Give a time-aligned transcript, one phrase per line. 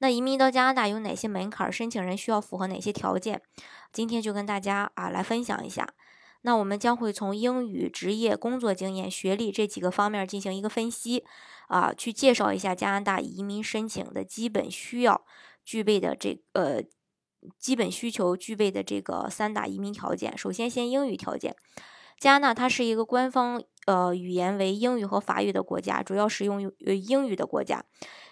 [0.00, 1.70] 那移民到加拿大有哪些门槛？
[1.72, 3.42] 申请人需要符合哪些条件？
[3.92, 5.94] 今天就跟大家啊来分享一下。
[6.42, 11.24] 那我们将会从英语、职业、工作经验、学历这几个方面进行一个分析，
[11.66, 15.24] 啊，去介绍一下加拿大移民申请的基本需要
[15.64, 16.80] 具备的这呃
[17.58, 20.38] 基本需求具备的这个三大移民条件。
[20.38, 21.56] 首先，先英语条件。
[22.20, 27.84] 加拿大它是一个官方呃语言为英语和法语的国家，主要使用呃英语的国家。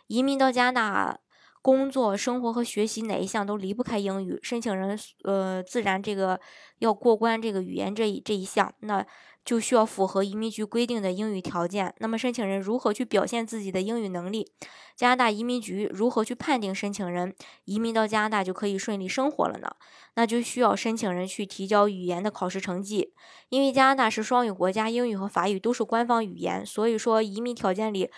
[0.07, 1.21] 移民到加拿大。
[1.67, 6.39] 工作、生活和学习哪一项都离不开英语，申请人呃自然这个
[6.79, 9.05] 要过关这个语言这一这一项，那
[9.45, 11.93] 就需要符合移民局规定的英语条件。
[11.99, 14.49] 那么申请人如何去表现自己的英语能力？
[14.95, 19.69] 加拿大移民局如何去判定申请人移民到加拿大就可以顺利生活了呢？
[20.15, 23.13] 那就需要申请人去提交语言的考试成绩，
[23.49, 28.09] 因为加拿大是双语国家，英语和法语都是官方语言，所以说移民条件里。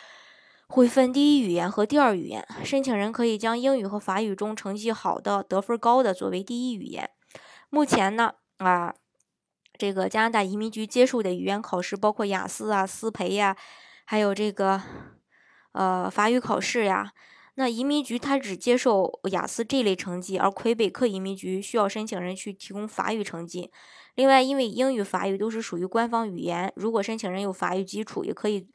[0.68, 7.10] 会分第一语言和第二语言，申请人可以将英语和法语中成绩好的、得分高的作为第一语言。
[7.70, 8.94] 目前呢，啊，
[9.78, 13.56] 这个加拿大移民局接受的语言考试包括雅思啊、思培呀，
[14.04, 14.82] 还有这个
[15.72, 17.12] 呃法语考试呀。
[17.54, 23.72] 那移民局它只接受雅思这类成绩，而魁北克移民局需要申请人去提供法语成绩。
[24.14, 28.68] 另外，因为英语、法语都是属于官方语言，如果申请人有法语基础，也可以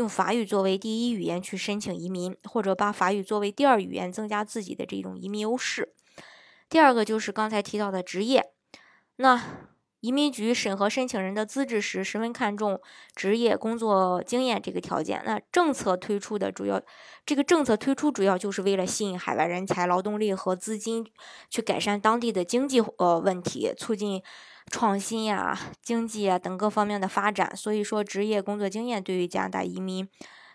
[0.00, 5.94] 用法语作为第一语言去申请移民，或者把法语作为第二语言，增加自己的这种移民优势。
[6.68, 8.50] 第二个就是刚才提到的职业，
[9.16, 9.70] 那。
[10.02, 12.80] 移民局审核申请人的资质时，十分看重
[13.14, 15.22] 职业工作经验这个条件。
[15.26, 16.80] 那政策推出的主要，
[17.26, 21.06] 这个政策推出主要就是为了吸引海外人才、劳动力和资金，
[21.50, 24.22] 去改善当地的经济呃问题，促进
[24.70, 27.54] 创新呀、经济啊等各方面的发展。
[27.54, 30.08] 所以说，职业工作经验对于加拿大移民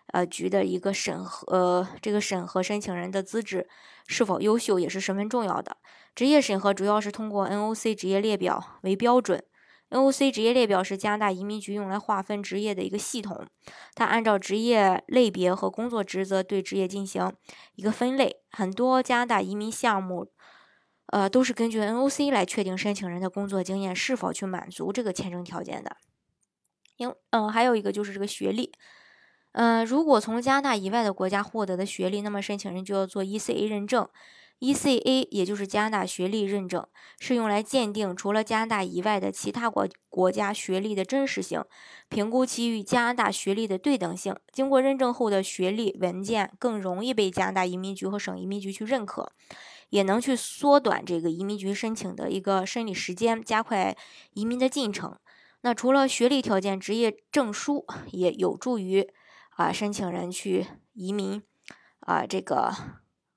[0.08, 3.68] 呃局的一个审核，呃这个审核申请人的资质
[4.08, 5.78] 是否优秀也是十分重要的。
[6.16, 9.44] 职业审核主要是通过 NOC 职业列表为标准。
[9.92, 13.46] NOC 职业列表是加拿大移民局用来划分职业的一个系统，
[13.94, 17.32] 它按照职业类别和工作职责对职业进行
[17.76, 18.38] 一个分类。
[18.50, 20.28] 很多加拿大移民项目，
[21.08, 25.98] 呃，都是根据 NOC 来确定申请人的工作经验是否去满足这个签证条件的。
[26.98, 28.72] 因嗯，还有一个就是这个学历，
[29.52, 34.08] 嗯，如果从加拿大以外的国家获得的学历，那么申请人就要做 ECA 认证。
[34.60, 36.88] ECA 也就是加拿大学历认证，
[37.20, 41.64] 是用来鉴定除了加拿大以外的其他国国家学历的真实性，
[42.08, 44.36] 评估其与加拿大学历的对等性。
[44.52, 49.32] 经过认证后的学历文件更容易被加拿大移民局和省移民局去认可，
[49.90, 53.96] 也能去缩短这个移民局申请的一个审理时间，加快
[54.34, 55.18] 移民的进程。
[55.62, 59.08] 那除了学历条件，职业证书也有助于
[59.50, 61.44] 啊申请人去移民
[62.00, 62.74] 啊这个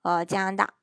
[0.03, 0.78] 呃加拿大。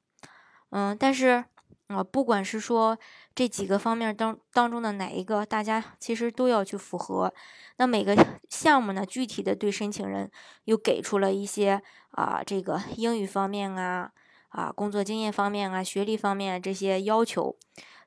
[0.77, 1.41] 嗯，但是，
[1.87, 2.97] 啊，不管是说
[3.33, 7.33] 这几个方面当当中的哪一个，大家其实都要去符合。
[7.77, 8.13] 那每个
[8.49, 10.29] 项目呢，具体的对申请人
[10.65, 11.81] 又给出了一些
[12.11, 14.11] 啊，这个英语方面啊，
[14.49, 17.55] 啊，工作经验方面啊，学历方面这些要求。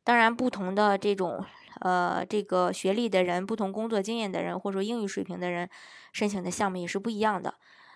[0.05, 1.43] 当然，不同的这种
[1.81, 5.71] 呃，这个学历的人，不同工作经验的人，或者说英语水平的人，
[6.13, 7.55] 申请的项目也是不一样的。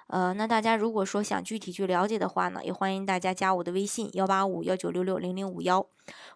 [0.08, 5.86] 呃，那大家如果说想具体去了解的话呢，也欢迎大家加我的微信幺八五幺九六六零零五幺，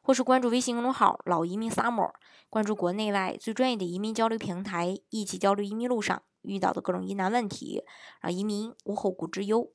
[0.02, 2.10] 或是关注微信公众号“老移民 summer”，
[2.48, 7.82] 关注国内外最专业的移民交流平台，一起交流移民路上遇到的各种疑难问题，
[8.20, 9.70] 让移民无后顾之忧。